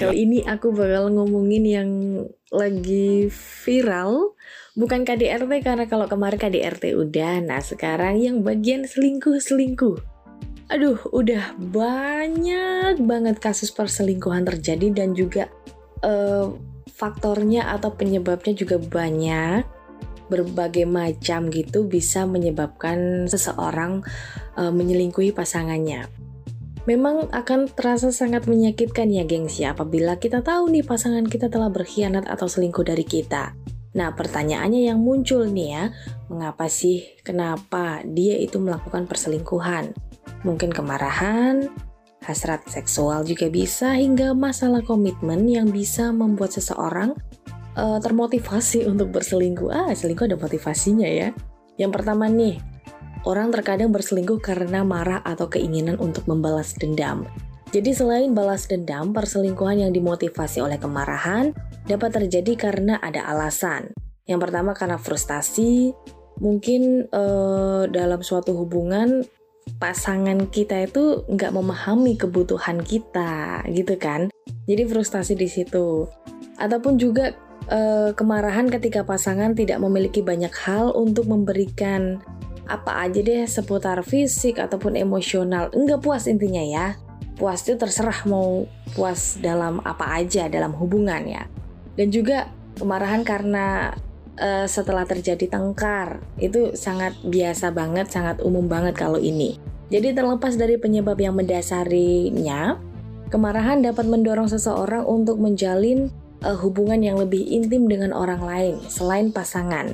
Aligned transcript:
Kali 0.00 0.24
ini 0.24 0.38
aku 0.48 0.72
bakal 0.72 1.12
ngomongin 1.12 1.64
yang 1.68 1.90
lagi 2.48 3.28
viral 3.64 4.32
Bukan 4.72 5.04
KDRT 5.04 5.60
karena 5.60 5.84
kalau 5.84 6.08
kemarin 6.08 6.40
KDRT 6.40 6.96
udah 6.96 7.44
Nah 7.44 7.60
sekarang 7.60 8.16
yang 8.16 8.40
bagian 8.40 8.88
selingkuh-selingkuh 8.88 10.00
Aduh 10.70 10.96
udah 11.10 11.58
banyak 11.58 13.02
banget 13.02 13.36
kasus 13.42 13.74
perselingkuhan 13.74 14.46
terjadi 14.46 15.02
dan 15.02 15.18
juga 15.18 15.50
uh, 16.06 16.54
faktornya 16.94 17.74
atau 17.74 17.90
penyebabnya 17.90 18.54
juga 18.54 18.78
banyak 18.78 19.66
berbagai 20.30 20.86
macam 20.86 21.50
gitu 21.50 21.90
bisa 21.90 22.22
menyebabkan 22.22 23.26
seseorang 23.26 24.06
uh, 24.54 24.70
menyelingkuhi 24.70 25.34
pasangannya. 25.34 26.06
Memang 26.90 27.30
akan 27.30 27.70
terasa 27.70 28.10
sangat 28.10 28.50
menyakitkan 28.50 29.14
ya 29.14 29.22
gengsi 29.22 29.62
apabila 29.62 30.18
kita 30.18 30.42
tahu 30.42 30.74
nih 30.74 30.82
pasangan 30.82 31.22
kita 31.22 31.46
telah 31.46 31.70
berkhianat 31.70 32.26
atau 32.26 32.50
selingkuh 32.50 32.82
dari 32.82 33.06
kita. 33.06 33.54
Nah 33.94 34.10
pertanyaannya 34.10 34.90
yang 34.90 34.98
muncul 34.98 35.46
nih 35.46 35.68
ya, 35.70 35.84
mengapa 36.26 36.66
sih, 36.66 37.14
kenapa 37.22 38.02
dia 38.02 38.42
itu 38.42 38.58
melakukan 38.58 39.06
perselingkuhan? 39.06 39.94
Mungkin 40.42 40.74
kemarahan, 40.74 41.70
hasrat 42.26 42.66
seksual 42.66 43.22
juga 43.22 43.46
bisa, 43.46 43.94
hingga 43.94 44.34
masalah 44.34 44.82
komitmen 44.82 45.46
yang 45.46 45.70
bisa 45.70 46.10
membuat 46.10 46.58
seseorang 46.58 47.14
uh, 47.78 48.02
termotivasi 48.02 48.82
untuk 48.90 49.14
berselingkuh. 49.14 49.70
Ah, 49.70 49.94
selingkuh 49.94 50.26
ada 50.26 50.34
motivasinya 50.34 51.06
ya. 51.06 51.30
Yang 51.78 52.02
pertama 52.02 52.26
nih, 52.26 52.58
Orang 53.20 53.52
terkadang 53.52 53.92
berselingkuh 53.92 54.40
karena 54.40 54.80
marah 54.80 55.20
atau 55.20 55.52
keinginan 55.52 56.00
untuk 56.00 56.24
membalas 56.24 56.72
dendam. 56.72 57.28
Jadi 57.70 57.92
selain 57.94 58.32
balas 58.34 58.66
dendam, 58.66 59.14
perselingkuhan 59.14 59.84
yang 59.84 59.92
dimotivasi 59.92 60.58
oleh 60.64 60.80
kemarahan 60.80 61.54
dapat 61.86 62.16
terjadi 62.16 62.56
karena 62.56 62.98
ada 62.98 63.28
alasan. 63.28 63.94
Yang 64.24 64.40
pertama 64.48 64.72
karena 64.74 64.98
frustasi, 64.98 65.94
mungkin 66.40 67.06
uh, 67.12 67.86
dalam 67.86 68.24
suatu 68.24 68.56
hubungan 68.56 69.22
pasangan 69.78 70.50
kita 70.50 70.88
itu 70.88 71.22
nggak 71.28 71.52
memahami 71.54 72.16
kebutuhan 72.18 72.82
kita, 72.82 73.62
gitu 73.70 73.94
kan? 74.00 74.32
Jadi 74.64 74.82
frustasi 74.88 75.36
di 75.36 75.46
situ. 75.46 76.08
Ataupun 76.58 76.96
juga 76.98 77.36
uh, 77.70 78.10
kemarahan 78.16 78.66
ketika 78.66 79.06
pasangan 79.06 79.54
tidak 79.54 79.78
memiliki 79.78 80.24
banyak 80.24 80.50
hal 80.66 80.90
untuk 80.96 81.30
memberikan 81.30 82.18
apa 82.70 83.02
aja 83.02 83.18
deh 83.18 83.42
seputar 83.50 84.00
fisik 84.06 84.62
ataupun 84.62 84.94
emosional. 84.94 85.68
Enggak 85.74 86.06
puas 86.06 86.30
intinya 86.30 86.62
ya. 86.62 86.86
Puas 87.34 87.66
itu 87.66 87.74
terserah 87.74 88.22
mau 88.30 88.68
puas 88.94 89.40
dalam 89.42 89.82
apa 89.82 90.22
aja 90.22 90.46
dalam 90.46 90.70
hubungan 90.78 91.26
ya. 91.26 91.44
Dan 91.98 92.14
juga 92.14 92.48
kemarahan 92.78 93.26
karena 93.26 93.90
uh, 94.38 94.66
setelah 94.70 95.04
terjadi 95.04 95.50
tengkar 95.50 96.22
itu 96.38 96.72
sangat 96.78 97.16
biasa 97.26 97.74
banget, 97.74 98.08
sangat 98.08 98.38
umum 98.40 98.70
banget 98.70 98.94
kalau 98.94 99.18
ini. 99.18 99.58
Jadi 99.90 100.14
terlepas 100.14 100.54
dari 100.54 100.78
penyebab 100.78 101.18
yang 101.18 101.34
mendasarinya, 101.34 102.78
kemarahan 103.28 103.82
dapat 103.82 104.06
mendorong 104.06 104.46
seseorang 104.46 105.02
untuk 105.02 105.42
menjalin 105.42 106.14
uh, 106.46 106.56
hubungan 106.56 107.02
yang 107.02 107.18
lebih 107.18 107.42
intim 107.42 107.90
dengan 107.90 108.14
orang 108.14 108.40
lain 108.40 108.74
selain 108.86 109.34
pasangan. 109.34 109.92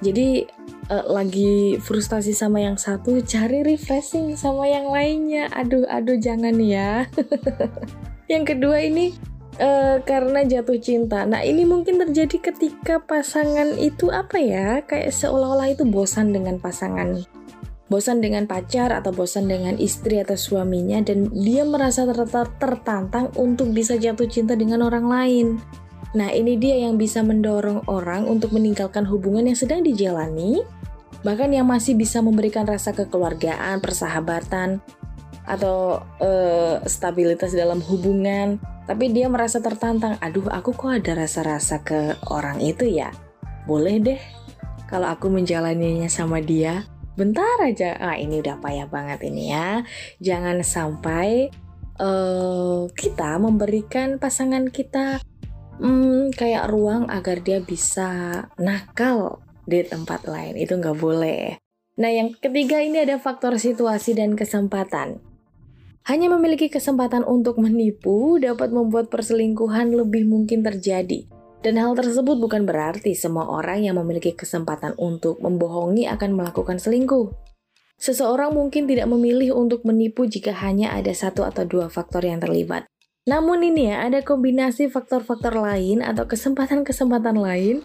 Jadi 0.00 0.44
uh, 0.90 1.06
lagi 1.10 1.78
frustasi 1.82 2.32
sama 2.32 2.62
yang 2.62 2.78
satu, 2.78 3.22
cari 3.22 3.62
refreshing 3.66 4.34
sama 4.38 4.66
yang 4.70 4.90
lainnya. 4.90 5.50
Aduh, 5.54 5.86
aduh 5.86 6.18
jangan 6.18 6.56
ya. 6.62 7.06
yang 8.32 8.42
kedua 8.46 8.82
ini 8.82 9.14
uh, 9.58 10.02
karena 10.02 10.46
jatuh 10.46 10.78
cinta. 10.78 11.24
Nah, 11.26 11.42
ini 11.42 11.66
mungkin 11.66 12.00
terjadi 12.00 12.52
ketika 12.52 13.02
pasangan 13.02 13.76
itu 13.76 14.10
apa 14.12 14.38
ya? 14.38 14.82
Kayak 14.84 15.12
seolah-olah 15.14 15.74
itu 15.74 15.84
bosan 15.86 16.32
dengan 16.32 16.58
pasangan. 16.62 17.22
Bosan 17.86 18.18
dengan 18.18 18.50
pacar 18.50 18.90
atau 18.90 19.14
bosan 19.14 19.46
dengan 19.46 19.78
istri 19.78 20.18
atau 20.18 20.34
suaminya 20.34 20.98
dan 21.06 21.30
dia 21.30 21.62
merasa 21.62 22.02
tertantang 22.58 23.30
untuk 23.38 23.70
bisa 23.70 23.94
jatuh 23.94 24.26
cinta 24.26 24.58
dengan 24.58 24.82
orang 24.82 25.06
lain. 25.06 25.46
Nah, 26.16 26.32
ini 26.32 26.56
dia 26.56 26.80
yang 26.80 26.96
bisa 26.96 27.20
mendorong 27.20 27.86
orang 27.92 28.24
untuk 28.24 28.56
meninggalkan 28.56 29.04
hubungan 29.04 29.52
yang 29.52 29.58
sedang 29.58 29.84
dijalani 29.84 30.64
bahkan 31.26 31.50
yang 31.50 31.66
masih 31.66 31.98
bisa 31.98 32.22
memberikan 32.22 32.62
rasa 32.62 32.94
kekeluargaan, 32.94 33.82
persahabatan, 33.82 34.78
atau 35.42 36.02
uh, 36.22 36.78
stabilitas 36.86 37.50
dalam 37.50 37.82
hubungan, 37.82 38.62
tapi 38.86 39.10
dia 39.10 39.26
merasa 39.26 39.58
tertantang. 39.58 40.14
Aduh, 40.22 40.46
aku 40.46 40.70
kok 40.74 41.02
ada 41.02 41.26
rasa-rasa 41.26 41.82
ke 41.82 42.14
orang 42.30 42.62
itu 42.62 42.86
ya? 42.86 43.10
Boleh 43.66 43.98
deh 43.98 44.20
kalau 44.86 45.10
aku 45.10 45.26
menjalaninya 45.26 46.06
sama 46.06 46.38
dia. 46.38 46.86
Bentar 47.18 47.58
aja. 47.64 47.96
Ah, 47.98 48.14
ini 48.14 48.38
udah 48.38 48.62
payah 48.62 48.86
banget 48.86 49.26
ini 49.26 49.50
ya. 49.50 49.82
Jangan 50.22 50.62
sampai 50.62 51.50
uh, 51.98 52.86
kita 52.92 53.40
memberikan 53.40 54.20
pasangan 54.20 54.68
kita 54.68 55.18
hmm, 55.80 56.36
kayak 56.36 56.68
ruang 56.68 57.08
agar 57.08 57.40
dia 57.40 57.64
bisa 57.64 58.44
nakal 58.60 59.45
di 59.66 59.82
tempat 59.84 60.24
lain. 60.24 60.54
Itu 60.56 60.78
nggak 60.78 60.96
boleh. 60.96 61.58
Nah, 61.98 62.10
yang 62.12 62.32
ketiga 62.38 62.80
ini 62.80 63.02
ada 63.02 63.18
faktor 63.18 63.58
situasi 63.58 64.16
dan 64.16 64.38
kesempatan. 64.38 65.20
Hanya 66.06 66.30
memiliki 66.30 66.70
kesempatan 66.70 67.26
untuk 67.26 67.58
menipu 67.58 68.38
dapat 68.38 68.70
membuat 68.70 69.10
perselingkuhan 69.10 69.90
lebih 69.90 70.22
mungkin 70.28 70.62
terjadi. 70.62 71.26
Dan 71.66 71.82
hal 71.82 71.98
tersebut 71.98 72.38
bukan 72.38 72.62
berarti 72.62 73.18
semua 73.18 73.50
orang 73.50 73.82
yang 73.82 73.98
memiliki 73.98 74.30
kesempatan 74.36 74.94
untuk 75.02 75.42
membohongi 75.42 76.06
akan 76.06 76.38
melakukan 76.38 76.78
selingkuh. 76.78 77.34
Seseorang 77.96 78.52
mungkin 78.52 78.86
tidak 78.86 79.08
memilih 79.08 79.56
untuk 79.56 79.82
menipu 79.82 80.28
jika 80.28 80.52
hanya 80.52 80.92
ada 80.92 81.10
satu 81.10 81.42
atau 81.48 81.64
dua 81.64 81.88
faktor 81.88 82.22
yang 82.22 82.38
terlibat. 82.38 82.86
Namun 83.26 83.66
ini 83.66 83.90
ya, 83.90 84.06
ada 84.06 84.22
kombinasi 84.22 84.86
faktor-faktor 84.86 85.58
lain 85.58 86.04
atau 86.04 86.28
kesempatan-kesempatan 86.30 87.34
lain 87.34 87.82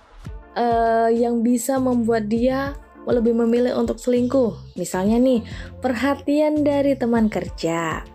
uh, 0.56 1.10
yang 1.12 1.44
bisa 1.46 1.78
membuat 1.78 2.28
dia 2.28 2.76
lebih 3.10 3.34
memilih 3.34 3.78
untuk 3.78 3.98
selingkuh. 3.98 4.78
Misalnya 4.78 5.18
nih, 5.18 5.42
perhatian 5.82 6.62
dari 6.62 6.94
teman 6.94 7.28
kerja. 7.28 8.06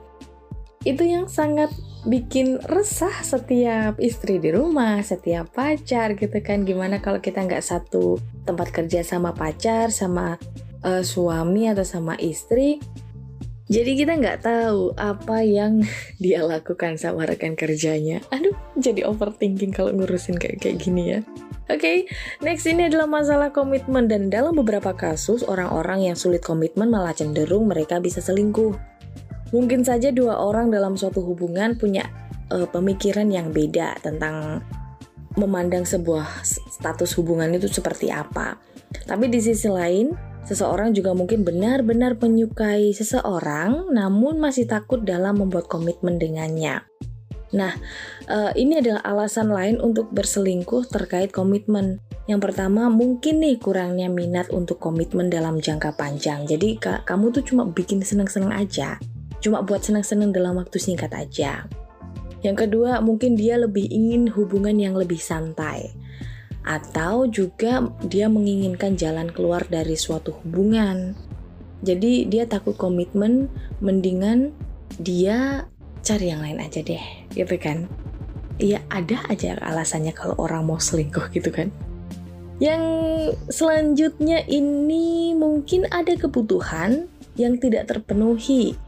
Itu 0.87 1.03
yang 1.03 1.27
sangat 1.27 1.75
bikin 2.07 2.63
resah 2.71 3.13
setiap 3.27 3.99
istri 3.99 4.39
di 4.39 4.55
rumah, 4.55 5.03
setiap 5.03 5.51
pacar 5.51 6.15
gitu 6.15 6.39
kan. 6.39 6.63
Gimana 6.63 7.03
kalau 7.03 7.19
kita 7.19 7.43
nggak 7.43 7.65
satu 7.67 8.23
tempat 8.47 8.71
kerja 8.71 9.03
sama 9.03 9.35
pacar, 9.35 9.91
sama 9.91 10.39
uh, 10.87 11.03
suami 11.03 11.67
atau 11.67 11.83
sama 11.83 12.15
istri, 12.23 12.79
jadi 13.67 13.99
kita 13.99 14.13
nggak 14.23 14.47
tahu 14.47 14.95
apa 14.95 15.43
yang 15.43 15.83
dia 16.23 16.47
lakukan 16.47 16.95
sama 16.95 17.27
rekan 17.27 17.59
kerjanya. 17.59 18.23
Aduh, 18.31 18.55
jadi 18.79 19.03
overthinking 19.03 19.75
kalau 19.75 19.91
ngurusin 19.91 20.39
kayak 20.39 20.63
kayak 20.63 20.79
gini 20.79 21.19
ya. 21.19 21.21
Oke, 21.67 21.83
okay, 21.83 21.99
next 22.47 22.63
ini 22.71 22.87
adalah 22.87 23.11
masalah 23.11 23.51
komitmen 23.51 24.07
dan 24.07 24.31
dalam 24.31 24.55
beberapa 24.55 24.95
kasus 24.95 25.43
orang-orang 25.43 26.07
yang 26.07 26.15
sulit 26.15 26.39
komitmen 26.39 26.95
malah 26.95 27.11
cenderung 27.11 27.67
mereka 27.67 27.99
bisa 27.99 28.23
selingkuh. 28.23 28.71
Mungkin 29.51 29.83
saja 29.83 30.15
dua 30.15 30.39
orang 30.39 30.71
dalam 30.71 30.95
suatu 30.95 31.27
hubungan 31.27 31.75
punya 31.75 32.07
uh, 32.55 32.71
pemikiran 32.71 33.27
yang 33.35 33.51
beda 33.51 33.99
tentang 33.99 34.63
memandang 35.35 35.83
sebuah 35.83 36.47
status 36.47 37.19
hubungan 37.19 37.51
itu 37.59 37.67
seperti 37.67 38.15
apa. 38.15 38.63
Tapi 39.03 39.27
di 39.27 39.43
sisi 39.43 39.67
lain, 39.67 40.15
seseorang 40.47 40.95
juga 40.95 41.19
mungkin 41.19 41.43
benar-benar 41.43 42.15
menyukai 42.15 42.95
seseorang 42.95 43.91
namun 43.91 44.39
masih 44.39 44.71
takut 44.71 45.03
dalam 45.03 45.43
membuat 45.43 45.67
komitmen 45.67 46.23
dengannya. 46.23 46.87
Nah, 47.57 47.73
uh, 48.29 48.53
ini 48.53 48.85
adalah 48.85 49.01
alasan 49.01 49.49
lain 49.49 49.81
untuk 49.81 50.13
berselingkuh 50.13 50.93
terkait 50.93 51.33
komitmen. 51.33 52.05
Yang 52.29 52.53
pertama, 52.53 52.93
mungkin 52.93 53.41
nih 53.41 53.57
kurangnya 53.57 54.13
minat 54.13 54.53
untuk 54.53 54.77
komitmen 54.77 55.33
dalam 55.33 55.57
jangka 55.57 55.97
panjang. 55.97 56.45
Jadi, 56.45 56.77
ka 56.77 57.01
kamu 57.09 57.33
tuh 57.33 57.43
cuma 57.49 57.65
bikin 57.65 58.05
seneng-seneng 58.05 58.53
aja. 58.53 59.01
Cuma 59.41 59.65
buat 59.65 59.81
seneng-seneng 59.81 60.37
dalam 60.37 60.61
waktu 60.61 60.77
singkat 60.77 61.17
aja. 61.17 61.65
Yang 62.45 62.69
kedua, 62.69 63.01
mungkin 63.01 63.41
dia 63.41 63.57
lebih 63.57 63.89
ingin 63.89 64.29
hubungan 64.37 64.77
yang 64.77 64.93
lebih 64.93 65.19
santai. 65.19 65.97
Atau 66.67 67.31
juga 67.31 67.89
dia 68.05 68.29
menginginkan 68.29 68.99
jalan 69.01 69.33
keluar 69.33 69.65
dari 69.65 69.97
suatu 69.97 70.37
hubungan. 70.45 71.17
Jadi, 71.81 72.29
dia 72.29 72.45
takut 72.45 72.75
komitmen, 72.77 73.49
mendingan 73.79 74.51
dia 74.99 75.71
cari 76.07 76.31
yang 76.31 76.39
lain 76.39 76.63
aja 76.63 76.79
deh 76.87 77.03
gitu 77.35 77.59
kan? 77.59 77.91
Ya 78.63 78.79
ada 78.95 79.19
aja 79.27 79.59
alasannya 79.59 80.15
kalau 80.15 80.39
orang 80.39 80.71
mau 80.71 80.79
selingkuh 80.79 81.35
gitu 81.35 81.51
kan. 81.51 81.75
Yang 82.63 82.83
selanjutnya 83.51 84.47
ini 84.47 85.35
mungkin 85.35 85.91
ada 85.91 86.15
kebutuhan 86.15 87.11
yang 87.35 87.59
tidak 87.59 87.91
terpenuhi. 87.91 88.79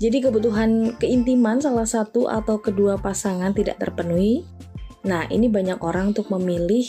Jadi 0.00 0.24
kebutuhan 0.24 0.96
keintiman 0.96 1.60
salah 1.60 1.84
satu 1.84 2.30
atau 2.30 2.56
kedua 2.62 2.96
pasangan 2.96 3.52
tidak 3.52 3.76
terpenuhi. 3.76 4.46
Nah, 5.04 5.28
ini 5.28 5.52
banyak 5.52 5.82
orang 5.84 6.16
untuk 6.16 6.32
memilih 6.32 6.86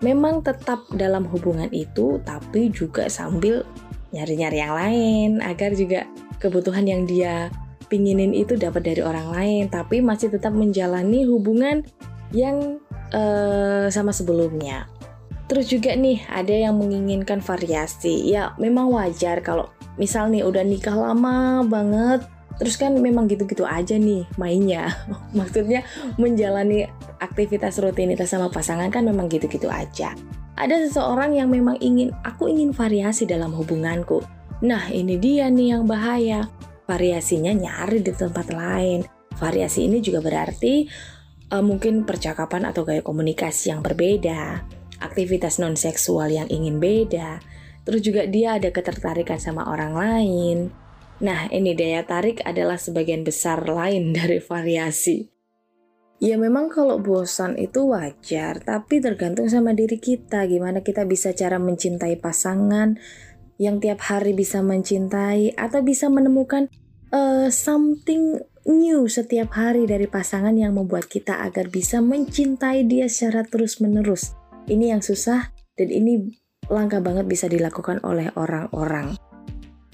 memang 0.00 0.40
tetap 0.40 0.84
dalam 0.92 1.28
hubungan 1.28 1.68
itu 1.72 2.20
tapi 2.24 2.68
juga 2.68 3.08
sambil 3.08 3.64
nyari-nyari 4.12 4.58
yang 4.60 4.74
lain 4.76 5.30
agar 5.40 5.72
juga 5.72 6.04
kebutuhan 6.40 6.84
yang 6.84 7.08
dia 7.08 7.48
pinginin 7.86 8.34
itu 8.36 8.58
dapat 8.58 8.86
dari 8.86 9.02
orang 9.02 9.32
lain 9.32 9.62
tapi 9.70 10.02
masih 10.02 10.30
tetap 10.30 10.52
menjalani 10.52 11.24
hubungan 11.26 11.86
yang 12.34 12.82
uh, 13.14 13.86
sama 13.88 14.10
sebelumnya. 14.10 14.90
Terus 15.46 15.70
juga 15.70 15.94
nih 15.94 16.26
ada 16.26 16.50
yang 16.50 16.74
menginginkan 16.74 17.38
variasi. 17.38 18.26
Ya 18.26 18.50
memang 18.58 18.90
wajar 18.90 19.38
kalau 19.46 19.70
misal 19.96 20.28
nih 20.28 20.44
udah 20.44 20.66
nikah 20.66 20.94
lama 20.94 21.64
banget 21.64 22.26
terus 22.56 22.80
kan 22.80 22.96
memang 22.96 23.28
gitu-gitu 23.28 23.68
aja 23.68 24.00
nih 24.00 24.24
mainnya 24.40 24.92
maksudnya 25.38 25.84
menjalani 26.16 26.88
aktivitas 27.20 27.76
rutinitas 27.80 28.32
sama 28.32 28.48
pasangan 28.48 28.88
kan 28.88 29.04
memang 29.04 29.28
gitu-gitu 29.28 29.68
aja 29.68 30.16
ada 30.56 30.74
seseorang 30.80 31.36
yang 31.36 31.52
memang 31.52 31.76
ingin 31.84 32.16
aku 32.24 32.48
ingin 32.48 32.72
variasi 32.72 33.28
dalam 33.28 33.52
hubunganku 33.52 34.24
nah 34.64 34.88
ini 34.88 35.20
dia 35.20 35.52
nih 35.52 35.76
yang 35.76 35.84
bahaya 35.84 36.48
variasinya 36.86 37.52
nyari 37.52 38.00
di 38.00 38.14
tempat 38.14 38.54
lain. 38.54 39.04
Variasi 39.36 39.84
ini 39.90 40.00
juga 40.00 40.24
berarti 40.24 40.88
uh, 41.52 41.60
mungkin 41.60 42.08
percakapan 42.08 42.70
atau 42.70 42.88
gaya 42.88 43.04
komunikasi 43.04 43.74
yang 43.74 43.84
berbeda 43.84 44.64
aktivitas 44.96 45.60
non 45.60 45.76
seksual 45.76 46.32
yang 46.32 46.48
ingin 46.48 46.80
beda 46.80 47.44
terus 47.86 48.02
juga 48.02 48.26
dia 48.26 48.58
ada 48.58 48.74
ketertarikan 48.74 49.38
sama 49.38 49.70
orang 49.70 49.94
lain. 49.94 50.58
Nah, 51.22 51.48
ini 51.48 51.72
daya 51.72 52.02
tarik 52.02 52.42
adalah 52.42 52.76
sebagian 52.76 53.22
besar 53.22 53.62
lain 53.62 54.10
dari 54.18 54.42
variasi. 54.42 55.30
Ya 56.18 56.34
memang 56.40 56.72
kalau 56.72 56.98
bosan 56.98 57.54
itu 57.60 57.92
wajar, 57.92 58.58
tapi 58.64 58.98
tergantung 58.98 59.46
sama 59.46 59.70
diri 59.76 60.02
kita. 60.02 60.48
Gimana 60.50 60.82
kita 60.82 61.06
bisa 61.06 61.30
cara 61.36 61.62
mencintai 61.62 62.18
pasangan 62.18 62.98
yang 63.56 63.80
tiap 63.80 64.04
hari 64.04 64.36
bisa 64.36 64.60
mencintai 64.60 65.56
atau 65.56 65.80
bisa 65.80 66.12
menemukan 66.12 66.68
uh, 67.12 67.48
something 67.48 68.40
new 68.66 69.06
setiap 69.06 69.54
hari 69.54 69.86
dari 69.86 70.10
pasangan 70.10 70.52
yang 70.58 70.74
membuat 70.74 71.06
kita 71.06 71.40
agar 71.46 71.70
bisa 71.70 72.02
mencintai 72.02 72.84
dia 72.84 73.06
secara 73.06 73.46
terus-menerus. 73.46 74.34
Ini 74.66 74.98
yang 74.98 75.02
susah 75.02 75.54
dan 75.78 75.88
ini 75.88 76.34
langka 76.66 76.98
banget 76.98 77.30
bisa 77.30 77.46
dilakukan 77.46 78.02
oleh 78.02 78.34
orang-orang. 78.34 79.14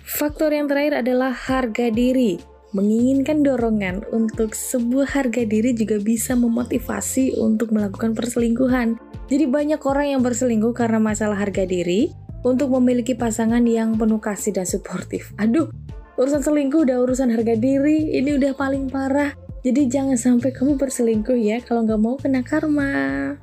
Faktor 0.03 0.51
yang 0.51 0.67
terakhir 0.67 1.05
adalah 1.05 1.31
harga 1.31 1.93
diri. 1.93 2.41
Menginginkan 2.73 3.45
dorongan 3.45 4.01
untuk 4.17 4.57
sebuah 4.57 5.05
harga 5.13 5.45
diri 5.45 5.77
juga 5.77 6.01
bisa 6.01 6.33
memotivasi 6.33 7.37
untuk 7.37 7.69
melakukan 7.69 8.17
perselingkuhan. 8.17 8.97
Jadi 9.29 9.45
banyak 9.45 9.81
orang 9.85 10.17
yang 10.17 10.23
berselingkuh 10.25 10.73
karena 10.73 10.97
masalah 10.97 11.37
harga 11.37 11.69
diri 11.69 12.09
untuk 12.43 12.75
memiliki 12.79 13.15
pasangan 13.15 13.63
yang 13.63 13.95
penuh 13.99 14.19
kasih 14.19 14.55
dan 14.55 14.67
suportif. 14.67 15.35
Aduh, 15.39 15.71
urusan 16.19 16.43
selingkuh 16.43 16.87
udah 16.87 16.99
urusan 17.03 17.31
harga 17.31 17.55
diri, 17.59 18.15
ini 18.15 18.39
udah 18.39 18.53
paling 18.55 18.91
parah. 18.91 19.35
Jadi 19.63 19.87
jangan 19.87 20.19
sampai 20.19 20.51
kamu 20.51 20.75
berselingkuh 20.75 21.39
ya 21.39 21.63
kalau 21.63 21.87
nggak 21.87 22.01
mau 22.03 22.19
kena 22.19 22.43
karma. 22.43 23.39